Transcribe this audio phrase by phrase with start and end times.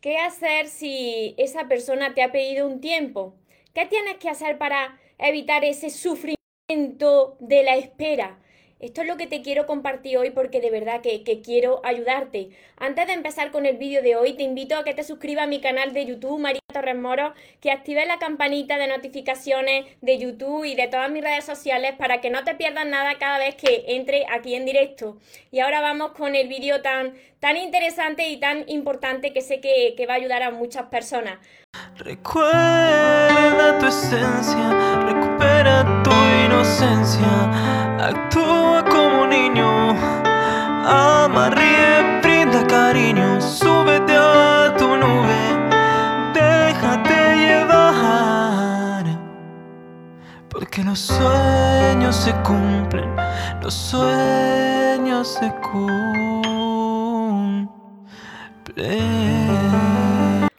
[0.00, 3.34] ¿Qué hacer si esa persona te ha pedido un tiempo?
[3.74, 8.38] ¿Qué tienes que hacer para evitar ese sufrimiento de la espera?
[8.78, 12.48] Esto es lo que te quiero compartir hoy porque de verdad que, quiero ayudarte.
[12.78, 15.48] Antes de empezar con el vídeo de hoy, te invito a que te suscribas a
[15.48, 20.64] mi canal de YouTube, María Torres Moro, que actives la campanita de notificaciones de YouTube
[20.64, 23.84] y de todas mis redes sociales para que no te pierdas nada cada vez que
[23.88, 25.18] entre aquí en directo.
[25.50, 29.94] Y ahora vamos con el vídeo tan, tan interesante y tan importante que sé que,
[29.96, 31.38] que va a ayudar a muchas personas.
[31.96, 36.10] Recuerda tu esencia, recupera tu
[36.46, 38.79] inocencia, actúa
[50.90, 53.14] los sueños se cumplen,
[53.62, 56.10] los sueños se cumplen.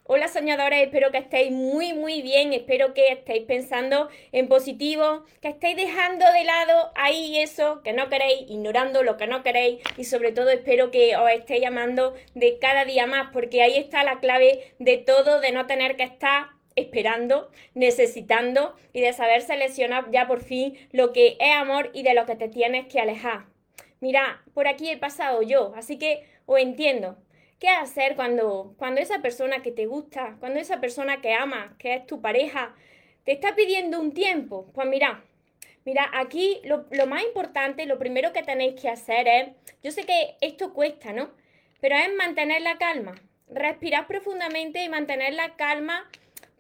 [0.05, 5.49] Hola soñadores, espero que estéis muy muy bien, espero que estéis pensando en positivo, que
[5.49, 10.05] estéis dejando de lado ahí eso que no queréis, ignorando lo que no queréis y
[10.05, 14.21] sobre todo espero que os estéis llamando de cada día más porque ahí está la
[14.21, 20.27] clave de todo, de no tener que estar esperando, necesitando y de saber seleccionar ya
[20.27, 23.45] por fin lo que es amor y de lo que te tienes que alejar.
[23.99, 27.17] Mira, por aquí he pasado yo, así que os entiendo.
[27.59, 31.93] ¿Qué hacer cuando, cuando esa persona que te gusta, cuando esa persona que ama, que
[31.93, 32.75] es tu pareja,
[33.23, 34.71] te está pidiendo un tiempo?
[34.73, 35.23] Pues mira,
[35.85, 39.49] mira, aquí lo, lo más importante, lo primero que tenéis que hacer es,
[39.83, 41.29] yo sé que esto cuesta, ¿no?
[41.79, 43.13] Pero es mantener la calma,
[43.47, 46.09] respirar profundamente y mantener la calma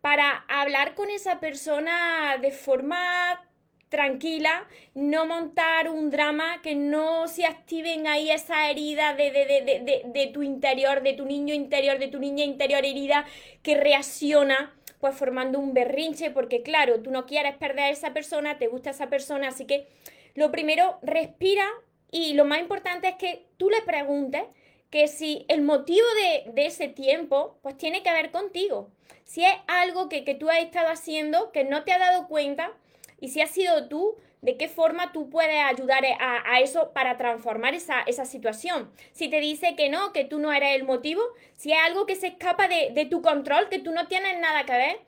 [0.01, 3.47] para hablar con esa persona de forma
[3.89, 10.27] tranquila, no montar un drama, que no se activen ahí esa herida de, de, de,
[10.27, 13.25] tu interior, de tu niño interior, de tu niña interior herida
[13.61, 18.59] que reacciona pues formando un berrinche, porque claro, tú no quieres perder a esa persona,
[18.59, 19.87] te gusta esa persona, así que
[20.35, 21.65] lo primero, respira
[22.11, 24.43] y lo más importante es que tú le preguntes
[24.91, 26.05] que si el motivo
[26.53, 28.91] de, ese tiempo, pues tiene que ver contigo.
[29.23, 32.71] Si es algo que, que tú has estado haciendo, que no te has dado cuenta,
[33.19, 37.75] y si has sido tú, de qué forma tú puedes ayudar a, eso para transformar
[37.75, 38.91] esa, situación.
[39.13, 41.21] Si te dice que no, que tú no eres el motivo,
[41.55, 44.73] si es algo que se escapa de, tu control, que tú no tienes nada que
[44.73, 44.99] ver,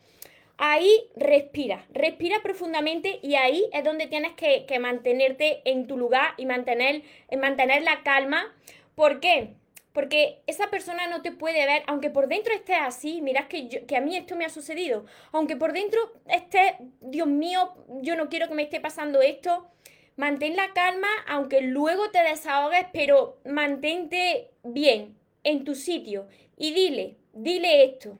[0.58, 6.46] ahí respira, respira profundamente y ahí es donde tienes que, mantenerte en tu lugar y
[6.46, 7.02] mantener,
[7.36, 8.56] mantener la calma.
[8.96, 9.56] ¿Por qué?
[9.94, 13.96] Porque esa persona no te puede ver, aunque por dentro estés así, mirad que, que
[13.96, 18.48] a mí esto me ha sucedido, aunque por dentro estés, Dios mío, yo no quiero
[18.48, 19.72] que me esté pasando esto,
[20.16, 26.28] mantén la calma, aunque luego te desahogues, pero mantente bien en tu sitio
[26.58, 28.20] y dile, dile esto.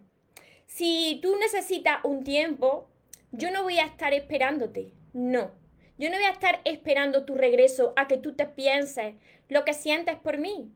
[0.66, 2.88] Si tú necesitas un tiempo,
[3.32, 5.52] yo no voy a estar esperándote, no.
[5.98, 9.14] Yo no voy a estar esperando tu regreso a que tú te pienses
[9.50, 10.72] lo que sientes por mí.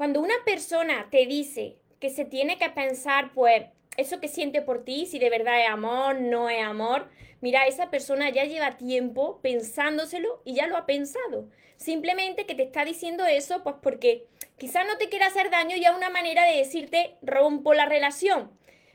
[0.00, 3.64] Cuando una persona te dice que se tiene que pensar, pues,
[3.98, 7.10] eso que siente por ti, si de verdad es amor, no es amor,
[7.42, 11.50] mira, esa persona ya lleva tiempo pensándoselo y ya lo ha pensado.
[11.76, 14.24] Simplemente que te está diciendo eso, pues porque
[14.56, 18.50] quizás no te quiera hacer daño y es una manera de decirte rompo la relación.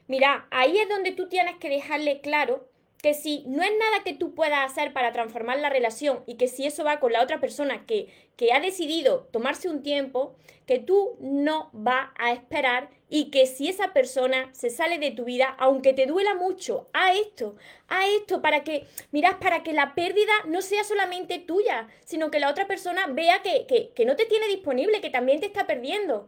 [0.08, 2.68] Mira, ahí es donde tú tienes que dejarle claro
[3.06, 6.48] que si no es nada que tú puedas hacer para transformar la relación y que
[6.48, 10.36] si eso va con la otra persona que, que ha decidido tomarse un tiempo,
[10.66, 15.24] que tú no vas a esperar y que si esa persona se sale de tu
[15.24, 17.56] vida, aunque te duela mucho, a esto,
[17.90, 22.40] a esto, para que, miras, para que la pérdida no sea solamente tuya, sino que
[22.40, 25.68] la otra persona vea que, que, que no te tiene disponible, que también te está
[25.68, 26.28] perdiendo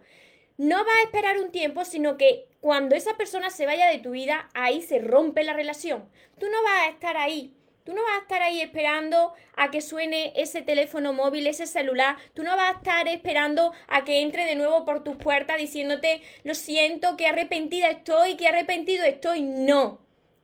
[0.58, 4.12] no va a esperar un tiempo, sino que cuando esa persona se vaya de tu
[4.12, 6.10] vida, ahí se rompe la relación.
[6.40, 7.54] Tú no vas a estar ahí.
[7.84, 12.18] Tú no vas a estar ahí esperando a que suene ese teléfono móvil, ese celular.
[12.34, 16.22] Tú no vas a estar esperando a que entre de nuevo por tus puertas diciéndote,
[16.44, 19.42] lo siento, que arrepentida estoy, que arrepentido estoy.
[19.42, 20.02] No.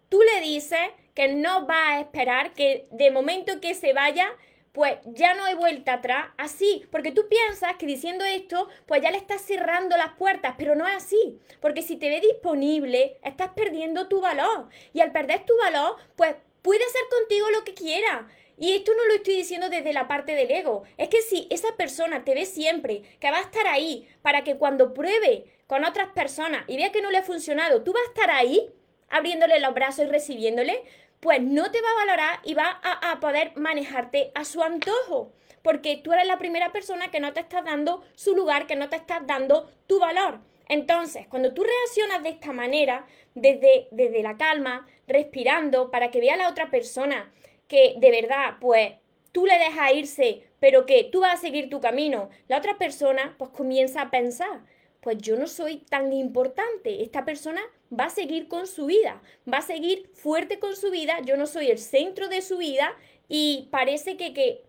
[0.08, 0.80] Tú le dices
[1.16, 4.30] que no vas a esperar que de momento que se vaya,
[4.74, 9.12] pues ya no hay vuelta atrás, así, porque tú piensas que diciendo esto, pues ya
[9.12, 13.50] le estás cerrando las puertas, pero no es así, porque si te ve disponible, estás
[13.50, 18.28] perdiendo tu valor, y al perder tu valor, pues puede hacer contigo lo que quiera.
[18.58, 21.76] Y esto no lo estoy diciendo desde la parte del ego, es que si esa
[21.76, 26.10] persona te ve siempre, que va a estar ahí, para que cuando pruebe con otras
[26.10, 28.72] personas y vea que no le ha funcionado, tú vas a estar ahí,
[29.10, 30.84] abriéndole los brazos y recibiéndole,
[31.24, 35.32] pues no te va a valorar y va a, poder manejarte a su antojo.
[35.62, 38.90] Porque tú eres la primera persona que no te estás dando su lugar, que no
[38.90, 40.42] te estás dando tu valor.
[40.68, 46.36] Entonces, cuando tú reaccionas de esta manera, desde, desde la calma, respirando, para que vea
[46.36, 47.32] la otra persona
[47.70, 48.92] que de verdad, pues
[49.32, 53.36] tú le dejas irse, pero que tú vas a seguir tu camino, la otra persona
[53.38, 54.66] pues comienza a pensar,
[55.00, 57.62] pues yo no soy tan importante, esta persona
[57.98, 61.48] va a seguir con su vida, va a seguir fuerte con su vida, yo no
[61.48, 62.96] soy el centro de su vida
[63.28, 64.64] y parece que, que,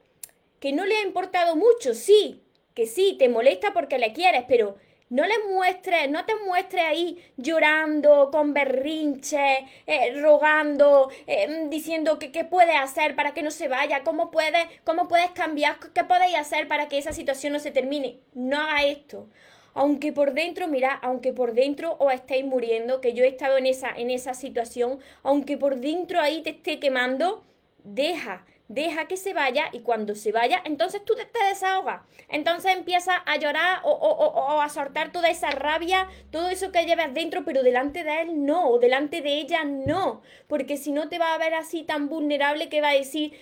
[0.61, 2.43] que no le ha importado mucho, sí,
[2.75, 4.77] que sí, te molesta porque le quieres, pero
[5.11, 12.33] no le muestres, no te muestres ahí llorando, con berrinches, eh, rogando, eh, diciendo que
[12.33, 16.37] qué puedes hacer para que no se vaya, cómo puedes, cómo puedes cambiar, qué podéis
[16.37, 18.19] hacer para que esa situación no se termine.
[18.33, 19.29] No haga esto.
[19.75, 23.67] Aunque por dentro, mira, aunque por dentro os estéis muriendo, que yo he estado en
[23.67, 27.43] esa, en esa situación, aunque por dentro ahí te esté quemando,
[27.83, 28.45] deja,
[28.75, 32.03] deja que se vaya y cuando se vaya, entonces tú te, desahogas.
[32.29, 37.45] Entonces empiezas a llorar o, a soltar toda esa rabia, todo eso que llevas dentro,
[37.45, 41.35] pero delante de él no, o delante de ella no, porque si no te va
[41.35, 43.39] a ver así tan vulnerable que va a decir,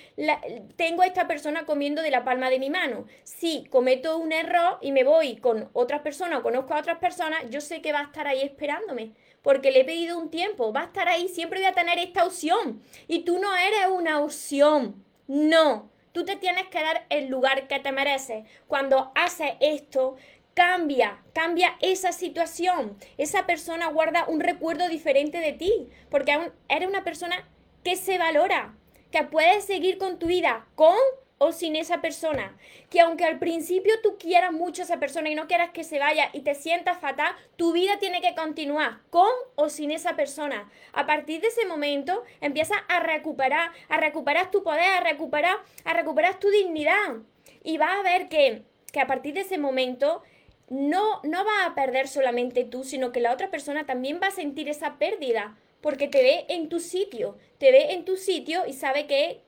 [0.76, 3.06] tengo a esta persona comiendo de la palma de mi mano.
[3.24, 7.44] Si cometo un error y me voy con otras personas o conozco a otras personas,
[7.50, 9.12] yo sé que va a estar ahí esperándome
[9.42, 12.24] porque le he pedido un tiempo, va a estar ahí, siempre voy a tener esta
[12.24, 12.82] opción.
[13.08, 15.04] Y tú no eres una opción.
[15.26, 18.44] No, tú te tienes que dar el lugar que te mereces.
[18.66, 20.16] Cuando haces esto,
[20.54, 22.96] cambia, cambia esa situación.
[23.18, 27.48] Esa persona guarda un recuerdo diferente de ti, porque eres una persona
[27.82, 28.74] que se valora,
[29.10, 30.96] que puedes seguir con tu vida con
[31.42, 32.56] o sin esa persona.
[32.88, 35.98] Que aunque al principio tú quieras mucho a esa persona y no quieras que se
[35.98, 40.70] vaya y te sientas fatal, tu vida tiene que continuar con o sin esa persona.
[40.92, 45.92] A partir de ese momento empiezas a recuperar, a recuperar tu poder, a recuperar, a
[45.94, 47.16] recuperar tu dignidad.
[47.64, 48.62] Y vas a ver que,
[48.92, 50.22] que a partir de ese momento
[50.68, 54.30] no, no vas a perder solamente tú, sino que la otra persona también va a
[54.30, 58.74] sentir esa pérdida porque te ve en tu sitio, te ve en tu sitio y
[58.74, 59.42] sabe que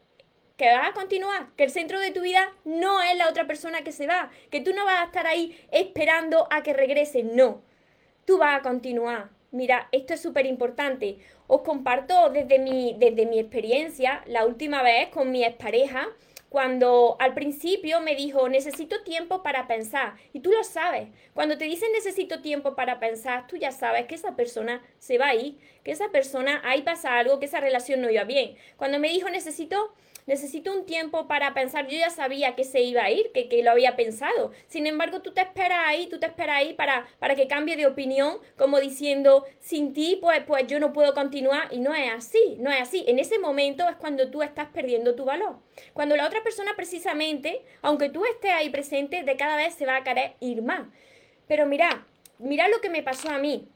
[0.56, 3.82] que vas a continuar, que el centro de tu vida no es la otra persona
[3.82, 7.62] que se va, que tú no vas a estar ahí esperando a que regrese, no,
[8.24, 9.30] tú vas a continuar.
[9.50, 11.18] Mira, esto es súper importante.
[11.46, 16.08] Os comparto desde mi, desde mi experiencia, la última vez con mi expareja,
[16.48, 20.14] cuando al principio me dijo, necesito tiempo para pensar.
[20.32, 21.08] Y tú lo sabes.
[21.34, 25.26] Cuando te dicen necesito tiempo para pensar, tú ya sabes que esa persona se va
[25.26, 28.54] ahí, que esa persona ahí pasa algo, que esa relación no iba bien.
[28.76, 29.92] Cuando me dijo necesito
[30.26, 33.62] necesito un tiempo para pensar, yo ya sabía que se iba a ir, que, que
[33.62, 34.52] lo había pensado.
[34.66, 37.86] Sin embargo, tú te esperas ahí, tú te esperas ahí para, para que cambie de
[37.86, 41.68] opinión, como diciendo, sin ti, pues, pues yo no puedo continuar.
[41.72, 43.04] Y no es así, no es así.
[43.06, 45.58] En ese momento es cuando tú estás perdiendo tu valor.
[45.92, 49.96] Cuando la otra persona precisamente, aunque tú estés ahí presente, de cada vez se va
[49.96, 50.82] a querer ir más.
[51.46, 52.06] Pero mira,
[52.38, 53.68] mira lo que me pasó a mí.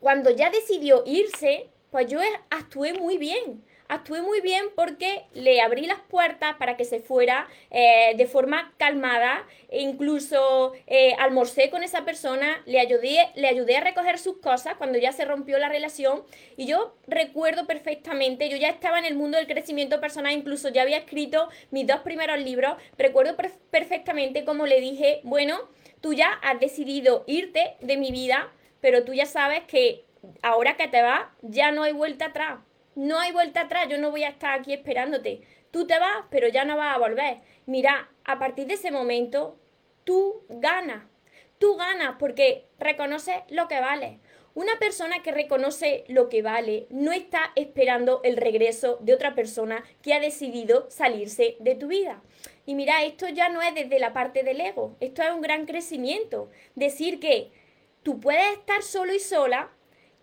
[0.00, 5.86] Cuando ya decidió irse, pues yo actué muy bien actué muy bien porque le abrí
[5.86, 11.82] las puertas para que se fuera eh, de forma calmada, e incluso eh, almorcé con
[11.82, 15.68] esa persona, le ayudé, le ayudé a recoger sus cosas cuando ya se rompió la
[15.68, 16.22] relación
[16.56, 20.82] y yo recuerdo perfectamente, yo ya estaba en el mundo del crecimiento personal, incluso ya
[20.82, 23.36] había escrito mis dos primeros libros, recuerdo
[23.70, 25.68] perfectamente como le dije, bueno,
[26.00, 30.04] tú ya has decidido irte de mi vida, pero tú ya sabes que
[30.42, 32.60] ahora que te vas, ya no hay vuelta atrás.
[33.00, 35.40] No hay vuelta atrás, yo no voy a estar aquí esperándote.
[35.70, 37.38] Tú te vas, pero ya no vas a volver.
[37.64, 39.58] Mira, a partir de ese momento,
[40.04, 41.04] tú ganas.
[41.58, 44.20] Tú ganas porque reconoces lo que vale.
[44.52, 49.82] Una persona que reconoce lo que vale no está esperando el regreso de otra persona
[50.02, 52.22] que ha decidido salirse de tu vida.
[52.66, 55.64] Y mira, esto ya no es desde la parte del ego, esto es un gran
[55.64, 56.50] crecimiento.
[56.74, 57.50] Decir que
[58.02, 59.70] tú puedes estar solo y sola,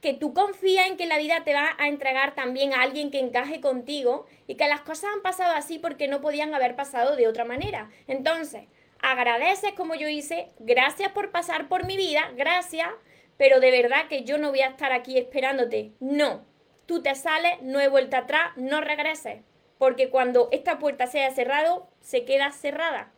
[0.02, 3.20] que tú confías en que la vida te va a entregar también a alguien que
[3.20, 7.28] encaje contigo y que las cosas han pasado así porque no podían haber pasado de
[7.28, 7.90] otra manera.
[8.08, 8.68] Entonces,
[9.00, 12.90] agradeces como yo hice, gracias por pasar por mi vida, gracias,
[13.38, 15.92] pero de verdad que yo no voy a estar aquí esperándote.
[16.00, 16.46] No,
[16.86, 19.42] tú te sales, no he vuelta atrás, no regreses,
[19.78, 23.12] porque cuando esta puerta se haya cerrado, se queda cerrada.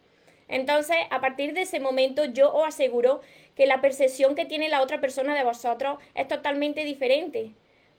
[0.50, 3.22] Entonces, a partir de ese momento, yo os aseguro
[3.56, 7.52] que la percepción que tiene la otra persona de vosotros es totalmente diferente.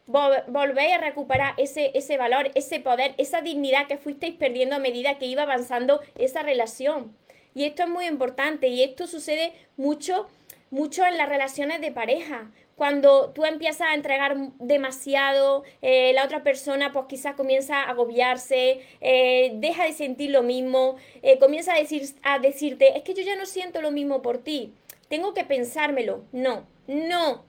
[0.07, 5.19] volvéis a recuperar ese, ese valor, ese poder, esa dignidad que fuisteis perdiendo a medida
[5.19, 7.17] que iba avanzando esa relación.
[7.55, 10.29] Y esto es muy importante y esto sucede mucho,
[10.71, 12.51] mucho en las relaciones de pareja.
[12.81, 18.81] Cuando tú empiezas a entregar demasiado, eh, la otra persona pues quizás comienza a agobiarse,
[19.03, 23.23] eh, deja de sentir lo mismo, eh, comienza a, decir, a decirte, es que yo
[23.23, 24.73] ya no siento lo mismo por ti
[25.11, 26.25] tengo que pensármelo.
[26.33, 27.45] No, No,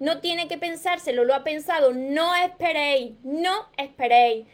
[0.00, 1.92] no tiene que pensárselo, lo ha pensado.
[1.92, 4.46] No esperéis, no esperéis.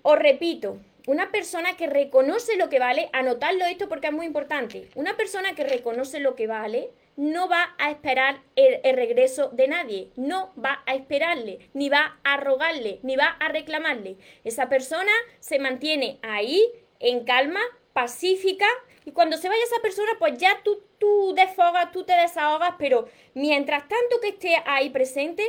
[0.00, 4.88] Os repito, una persona que reconoce lo que vale, anotadlo esto porque es muy importante.
[4.94, 9.68] Una persona que reconoce lo que vale no va a esperar el, el, regreso de
[9.68, 14.16] nadie, no va a esperarle, ni va a rogarle, ni va a reclamarle.
[14.44, 16.64] Esa persona se mantiene ahí
[17.00, 17.60] en calma,
[17.92, 18.66] pacífica,
[19.04, 23.08] y cuando se vaya esa persona, pues ya tú, tú desfogas, tú te desahogas, pero
[23.34, 25.44] mientras tanto que esté ahí presente,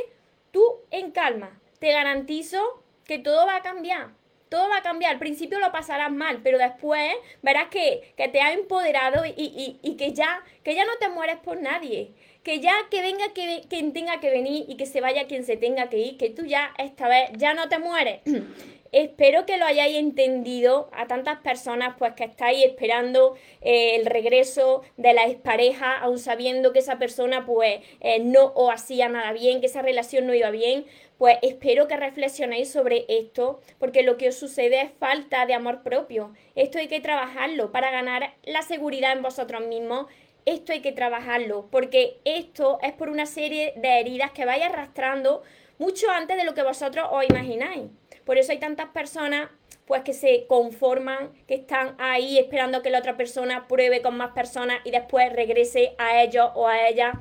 [0.50, 1.60] tú en calma.
[1.78, 4.10] Te garantizo que todo va a cambiar.
[4.48, 5.12] Todo va a cambiar.
[5.12, 9.78] Al principio lo pasarás mal, pero después verás que, que te ha empoderado y, y,
[9.82, 12.12] y, que, ya, que ya no te mueres por nadie.
[12.42, 15.56] Que ya que venga que, quien tenga que venir y que se vaya quien se
[15.56, 16.16] tenga que ir.
[16.18, 18.20] Que tú ya esta vez ya no te mueres.
[18.94, 24.82] Espero que lo hayáis entendido a tantas personas pues que estáis esperando eh, el regreso
[24.96, 29.58] de la expareja, aun sabiendo que esa persona pues eh, no os hacía nada bien,
[29.58, 30.86] que esa relación no iba bien.
[31.18, 35.82] Pues espero que reflexionéis sobre esto, porque lo que os sucede es falta de amor
[35.82, 36.32] propio.
[36.54, 40.06] Esto hay que trabajarlo para ganar la seguridad en vosotros mismos
[40.46, 45.42] esto hay que trabajarlo, porque esto es por una serie de heridas que vais arrastrando
[45.78, 47.90] mucho antes de lo que vosotros os imagináis.
[48.24, 49.48] Por eso hay tantas personas
[49.86, 54.32] pues que se conforman, que están ahí esperando que la otra persona pruebe con más
[54.32, 57.20] personas y después regrese a ellos o a ella,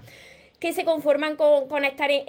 [0.63, 2.23] que se conforman con, estar en,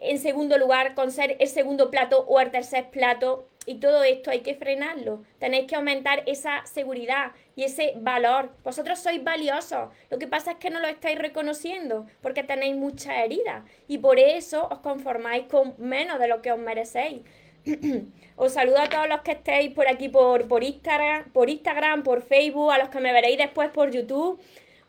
[0.00, 3.46] en, segundo lugar, con ser el segundo plato o el tercer plato.
[3.66, 5.22] Y todo esto hay que frenarlo.
[5.38, 8.52] Tenéis que aumentar esa seguridad y ese valor.
[8.64, 9.90] Vosotros sois valiosos.
[10.08, 13.64] Lo que pasa es que no lo estáis reconociendo porque tenéis muchas heridas.
[13.86, 17.20] Y por eso os conformáis con menos de lo que os merecéis.
[18.36, 22.20] Os saludo a todos los que estéis por aquí por, por, Instagram, por Instagram, por
[22.20, 24.40] Facebook, a los que me veréis después por YouTube.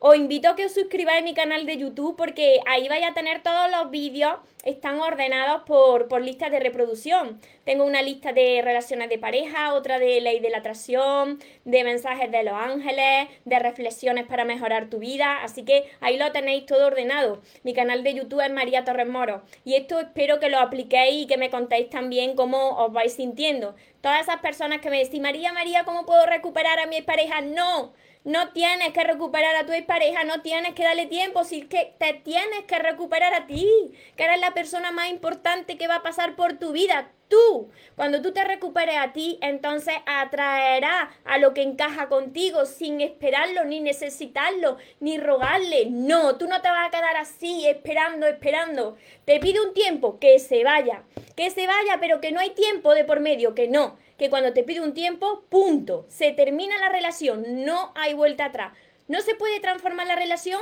[0.08, 3.16] Os invito a que os suscribáis a mi canal de YouTube porque ahí vais a
[3.16, 7.42] tener todos los vídeos, están ordenados por, por listas de reproducción.
[7.64, 12.30] Tengo una lista de relaciones de pareja, otra de ley de la atracción, de mensajes
[12.30, 16.86] de los ángeles, de reflexiones para mejorar tu vida, así que ahí lo tenéis todo
[16.86, 17.42] ordenado.
[17.64, 21.26] Mi canal de YouTube es María Torres Moro y esto espero que lo apliquéis y
[21.26, 23.74] que me contéis también cómo os vais sintiendo.
[24.02, 27.42] Todas esas personas que me decís, María, María, ¿cómo puedo recuperar a mi pareja?
[27.42, 27.94] No
[28.26, 32.14] no tienes que recuperar a tu pareja, no tienes que darle tiempo, si que te
[32.14, 33.70] tienes que recuperar a ti,
[34.18, 37.70] que eres la persona más importante que va a pasar por tu vida, tú.
[37.96, 43.64] Cuando tú te recuperes a ti, entonces atraerá a lo que encaja contigo sin esperarlo,
[43.64, 45.88] ni necesitarlo, ni rogarle.
[45.92, 48.98] No, tú no te vas a quedar así, esperando, esperando.
[49.26, 51.04] Te pide un tiempo, que se vaya,
[51.36, 54.54] que se vaya, pero que no hay tiempo de por medio, que no que cuando
[54.54, 58.74] te pide un tiempo, punto, se termina la relación, no hay vuelta atrás.
[59.08, 60.62] No se puede transformar la relación,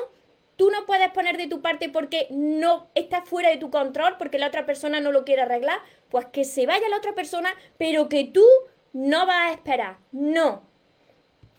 [0.55, 4.39] tú no puedes poner de tu parte porque no está fuera de tu control, porque
[4.39, 5.79] la otra persona no lo quiere arreglar,
[6.09, 8.45] pues que se vaya la otra persona, pero que tú
[8.91, 10.63] no vas a esperar, no.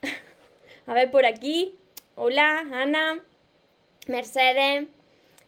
[0.86, 1.78] a ver por aquí,
[2.16, 3.24] hola, Ana,
[4.06, 4.88] Mercedes,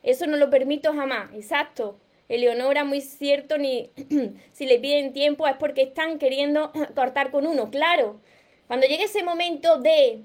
[0.02, 1.98] eso no lo permito jamás, exacto.
[2.28, 3.90] Eleonora, muy cierto, ni
[4.52, 8.20] si le piden tiempo es porque están queriendo cortar con uno, claro.
[8.66, 10.22] Cuando llegue ese momento de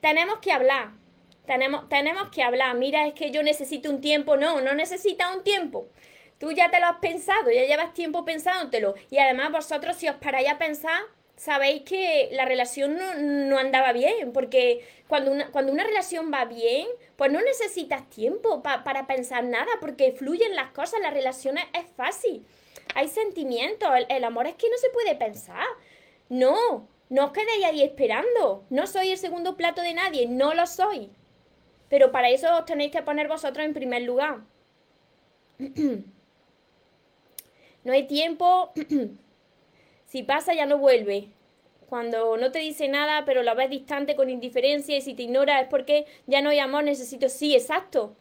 [0.00, 0.92] tenemos que hablar,
[1.46, 5.42] tenemos, tenemos que hablar, mira, es que yo necesito un tiempo, no, no necesitas un
[5.42, 5.88] tiempo.
[6.38, 8.94] Tú ya te lo has pensado, ya llevas tiempo pensándotelo.
[9.10, 11.00] Y además vosotros, si os paráis a pensar,
[11.40, 12.98] sabéis que la relación
[13.48, 18.62] no, andaba bien, porque cuando una, cuando una relación va bien, pues no necesitas tiempo
[18.62, 22.44] para pensar nada, porque fluyen las cosas, las relaciones es fácil.
[22.94, 25.64] Hay sentimientos, el, amor es que no se puede pensar.
[26.28, 28.66] No, no os quedéis ahí esperando.
[28.68, 31.08] No soy el segundo plato de nadie, no lo soy.
[31.88, 34.40] Pero para eso os tenéis que poner vosotros en primer lugar.
[37.84, 38.74] no hay tiempo
[40.10, 41.28] Si pasa ya no vuelve.
[41.88, 45.60] Cuando no te dice nada, pero lo ves distante con indiferencia y si te ignora
[45.60, 48.16] es porque ya no hay amor, necesito sí, exacto.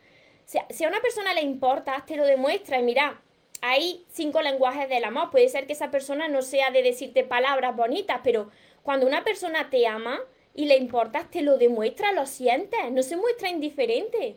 [0.45, 3.19] Si a una persona le importa, te lo demuestra y mira,
[3.61, 5.31] hay cinco lenguajes del amor.
[5.31, 8.51] Puede ser que esa persona no sea de decirte palabras bonitas, pero
[8.83, 10.19] cuando una persona te ama
[10.53, 14.35] y le importas, te lo demuestra, lo sientes, no se muestra indiferente.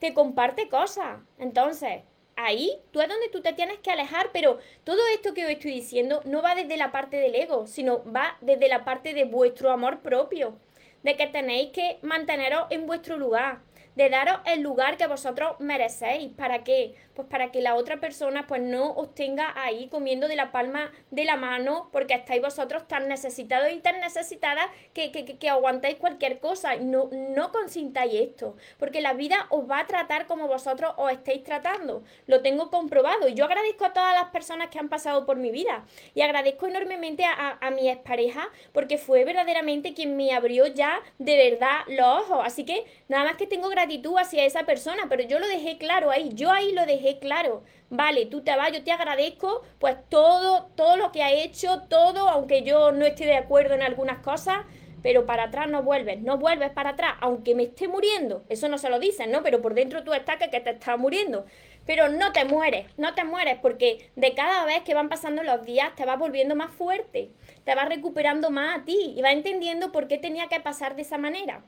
[0.00, 1.18] Te comparte cosas.
[1.38, 2.02] Entonces,
[2.38, 5.72] ahí tú es donde tú te tienes que alejar, pero todo esto que os estoy
[5.72, 9.70] diciendo no va desde la parte del ego, sino va desde la parte de vuestro
[9.70, 10.56] amor propio,
[11.02, 13.60] de que tenéis que manteneros en vuestro lugar,
[13.98, 16.32] de daros el lugar que vosotros merecéis.
[16.34, 16.94] ¿Para qué?
[17.14, 20.92] Pues para que la otra persona pues no os tenga ahí comiendo de la palma
[21.10, 25.96] de la mano porque estáis vosotros tan necesitados y tan necesitadas que, que, que, aguantáis
[25.96, 26.76] cualquier cosa.
[26.76, 31.42] No, no consintáis esto, porque la vida os va a tratar como vosotros os estáis
[31.42, 32.04] tratando.
[32.28, 35.50] Lo tengo comprobado y yo agradezco a todas las personas que han pasado por mi
[35.50, 41.00] vida y agradezco enormemente a, a mi expareja porque fue verdaderamente quien me abrió ya
[41.18, 42.42] de verdad los ojos.
[42.44, 43.87] Así que nada más que tengo gratitud
[44.18, 47.62] hacia esa persona, pero yo lo dejé claro ahí, yo ahí lo dejé claro.
[47.90, 52.28] Vale, tú te vas, yo te agradezco, pues todo, todo lo que ha hecho, todo,
[52.28, 54.66] aunque yo no esté de acuerdo en algunas cosas,
[55.02, 58.44] pero para atrás no vuelves, no vuelves para atrás, aunque me esté muriendo.
[58.48, 59.42] Eso no se lo dicen, ¿no?
[59.42, 61.46] Pero por dentro tú estás que, que te estás muriendo.
[61.86, 65.64] Pero no te mueres, no te mueres, porque de cada vez que van pasando los
[65.64, 67.30] días te vas volviendo más fuerte,
[67.64, 71.02] te vas recuperando más a ti y vas entendiendo por qué tenía que pasar de
[71.02, 71.64] esa manera.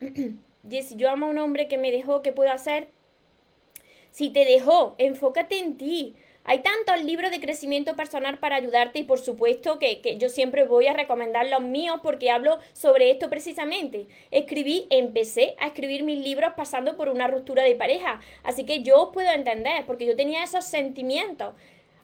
[0.68, 2.88] Jessy, yo amo a un hombre que me dejó, ¿qué puedo hacer?
[4.10, 6.14] Si te dejó, enfócate en ti.
[6.44, 10.64] Hay tantos libros de crecimiento personal para ayudarte y por supuesto que, que, yo siempre
[10.64, 14.06] voy a recomendar los míos porque hablo sobre esto precisamente.
[14.30, 19.02] Escribí, empecé a escribir mis libros pasando por una ruptura de pareja, así que yo
[19.02, 21.52] os puedo entender porque yo tenía esos sentimientos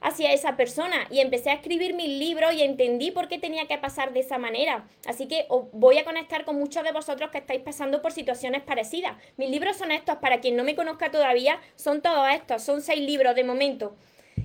[0.04, 3.78] hacia esa persona y empecé a escribir mis libros y entendí por qué tenía que
[3.78, 4.86] pasar de esa manera.
[5.06, 9.16] Así que voy a conectar con muchos de vosotros que estáis pasando por situaciones parecidas.
[9.38, 13.00] Mis libros son estos, para quien no me conozca todavía, son todos estos, son seis
[13.00, 13.96] libros de momento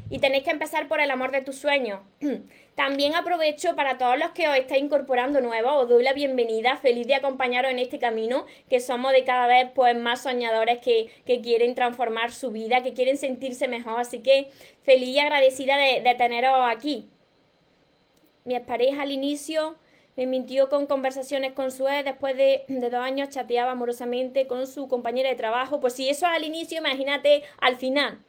[0.10, 2.02] y tenéis que empezar por el amor de tus sueños.
[2.76, 7.06] También aprovecho para todos los que os estáis incorporando nuevos, os doy la bienvenida, feliz
[7.08, 11.76] de acompañaros en este camino, que somos de cada vez pues más soñadores que, quieren
[11.76, 14.50] transformar su vida, que quieren sentirse mejor, así que
[14.84, 17.10] feliz y agradecida de, teneros aquí.
[18.46, 19.76] Mi pareja al inicio
[20.16, 24.66] me mintió con conversaciones con su ex, después de, de, dos años chateaba amorosamente con
[24.68, 25.80] su compañera de trabajo.
[25.80, 28.20] Pues si eso es al inicio, imagínate al final.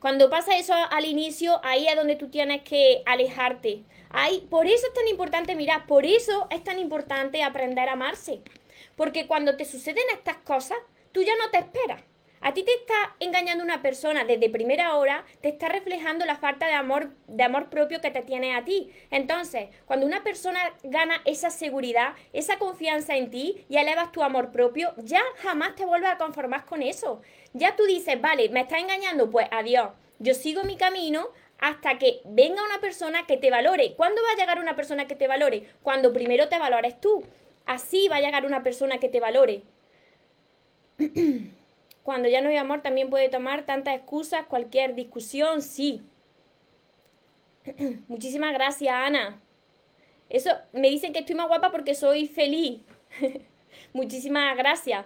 [0.00, 3.82] Cuando pasa eso al inicio, ahí es donde tú tienes que alejarte.
[4.10, 8.40] Ahí, por eso es tan importante, mira, por eso es tan importante aprender a amarse.
[8.96, 10.78] Porque cuando te suceden estas cosas,
[11.10, 12.02] tú ya no te esperas.
[12.40, 16.66] A ti te está engañando una persona desde primera hora, te está reflejando la falta
[16.66, 18.90] de amor, de amor propio que te tiene a ti.
[19.10, 24.52] Entonces, cuando una persona gana esa seguridad, esa confianza en ti y elevas tu amor
[24.52, 27.20] propio, ya jamás te vuelves a conformar con eso.
[27.52, 29.90] Ya tú dices, vale, me está engañando, pues adiós.
[30.20, 33.94] Yo sigo mi camino hasta que venga una persona que te valore.
[33.96, 35.68] ¿Cuándo va a llegar una persona que te valore?
[35.82, 37.24] Cuando primero te valores tú.
[37.66, 39.62] Así va a llegar una persona que te valore.
[42.08, 46.00] Cuando ya no hay amor también puede tomar tantas excusas, cualquier discusión, sí.
[48.08, 49.38] Muchísimas gracias, Ana.
[50.30, 52.80] Eso, me dicen que estoy más guapa porque soy feliz.
[53.92, 55.04] Muchísimas gracias.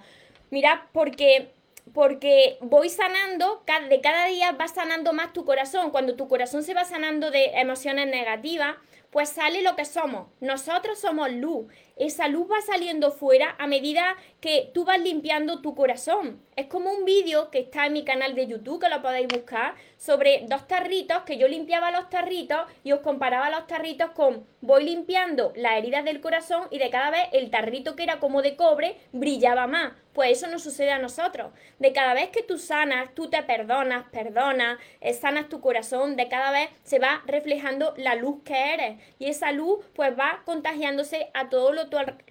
[0.50, 1.50] Mira, porque
[1.92, 5.90] porque voy sanando, de cada día va sanando más tu corazón.
[5.90, 8.76] Cuando tu corazón se va sanando de emociones negativas,
[9.10, 10.28] pues sale lo que somos.
[10.40, 11.66] Nosotros somos luz.
[11.96, 16.40] Esa luz va saliendo fuera a medida que tú vas limpiando tu corazón.
[16.54, 19.74] Es como un vídeo que está en mi canal de YouTube, que lo podéis buscar,
[19.96, 24.84] sobre dos tarritos, que yo limpiaba los tarritos y os comparaba los tarritos con voy
[24.84, 28.54] limpiando las heridas del corazón y de cada vez el tarrito que era como de
[28.56, 29.92] cobre brillaba más.
[30.12, 31.52] Pues eso nos sucede a nosotros.
[31.78, 36.28] De cada vez que tú sanas, tú te perdonas, perdonas, eh, sanas tu corazón, de
[36.28, 39.00] cada vez se va reflejando la luz que eres.
[39.18, 41.84] Y esa luz pues va contagiándose a todo lo,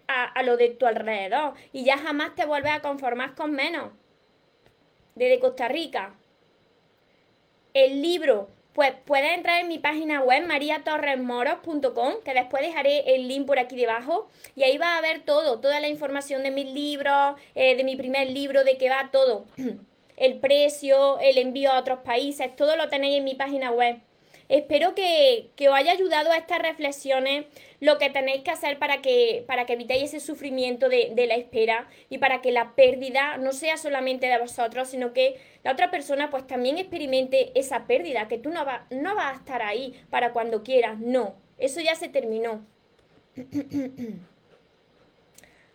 [0.08, 1.56] a, lo de tu alrededor.
[1.74, 3.94] Y ya jamás te vuelves a conformar con menos.
[5.22, 6.16] Desde Costa Rica.
[7.76, 13.46] El libro pues puedes entrar en mi página web mariatorresmoros.com, que después dejaré el link
[13.46, 17.36] por aquí debajo, y ahí va a ver todo, toda la información de mis libros,
[17.54, 19.46] eh, de mi primer libro, de qué va todo.
[20.18, 24.02] El precio, el envío a otros países, todo lo tenéis en mi página web.
[24.52, 27.46] Espero que, os haya ayudado a estas reflexiones
[27.80, 31.88] lo que tenéis que hacer para que, para que evitéis ese sufrimiento de, la espera
[32.10, 36.30] y para que la pérdida no sea solamente de vosotros, sino que la otra persona
[36.30, 40.34] pues también experimente esa pérdida, que tú no, va, no vas a estar ahí para
[40.34, 42.68] cuando quieras, no, eso ya se terminó.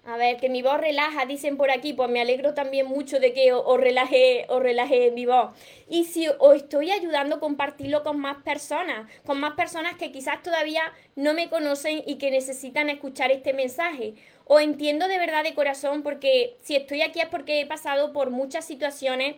[0.09, 3.33] A ver, que mi voz relaja, dicen por aquí, pues me alegro también mucho de
[3.33, 5.51] que os, relaje, os relaje mi voz.
[5.88, 10.92] Y si os estoy ayudando, compartirlo con más personas, con más personas que quizás todavía
[11.16, 14.14] no me conocen y que necesitan escuchar este mensaje.
[14.45, 18.31] Os entiendo de verdad de corazón porque si estoy aquí es porque he pasado por
[18.31, 19.35] muchas situaciones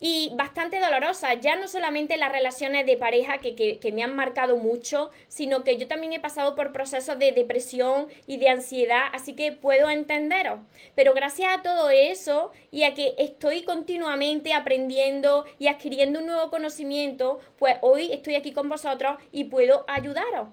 [0.00, 4.56] y bastante dolorosas, ya no solamente las relaciones de pareja que, que, me han marcado
[4.56, 9.34] mucho, sino que yo también he pasado por procesos de depresión y de ansiedad, así
[9.34, 10.60] que puedo entenderos.
[10.94, 16.50] Pero gracias a todo eso y a que estoy continuamente aprendiendo y adquiriendo un nuevo
[16.50, 20.48] conocimiento, pues hoy estoy aquí con vosotros y puedo ayudaros.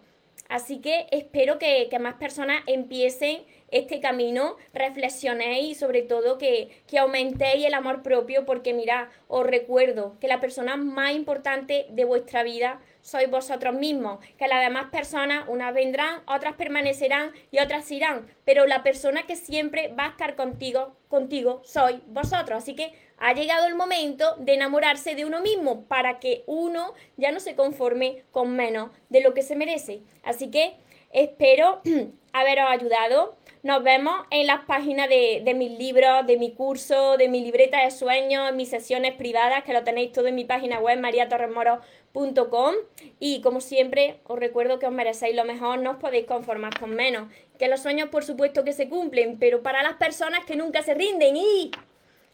[0.47, 3.43] Así que espero que, que más personas empiecen
[3.77, 9.45] este camino, reflexionéis y sobre todo que, que aumentéis el amor propio porque mira, os
[9.45, 14.89] recuerdo que la persona más importante de vuestra vida sois vosotros mismos, que las demás
[14.91, 20.09] personas unas vendrán, otras permanecerán y otras irán, pero la persona que siempre va a
[20.09, 25.41] estar contigo, contigo sois vosotros, así que ha llegado el momento de enamorarse de uno
[25.41, 30.01] mismo para que uno ya no se conforme con menos de lo que se merece.
[30.23, 30.77] Así que
[31.11, 31.81] espero
[32.33, 33.37] haberos ayudado.
[33.65, 37.89] Nos vemos en las páginas de, mis libros, de mi curso, de mi libreta de
[37.89, 42.75] sueños, en mis sesiones privadas, que lo tenéis todo en mi página web, mariatorresmoro.com.
[43.19, 46.93] Y como siempre, os recuerdo que os merecéis lo mejor, no os podéis conformar con
[46.93, 47.33] menos.
[47.57, 50.93] Que los sueños, por supuesto, que se cumplen, pero para las personas que nunca se
[50.93, 51.35] rinden.
[51.35, 51.71] Y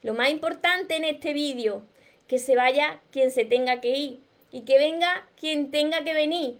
[0.01, 1.83] lo más importante en este vídeo,
[2.27, 4.19] que se vaya quien se tenga que ir
[4.51, 6.59] y que venga quien tenga que venir.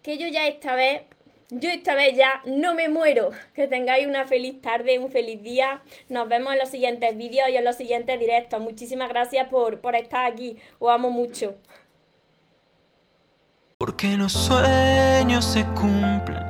[0.00, 1.02] Que yo ya esta vez
[1.50, 3.30] yo esta vez ya no me muero.
[3.54, 5.82] Que tengáis una feliz tarde, un feliz día.
[6.08, 8.60] Nos vemos en los siguientes vídeos y en los siguientes directos.
[8.60, 10.56] Muchísimas gracias por, por estar aquí.
[10.78, 11.56] Os amo mucho.
[13.78, 16.42] Porque los sueños se cumplen.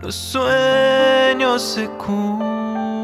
[0.00, 2.96] Los sueños se cumplen.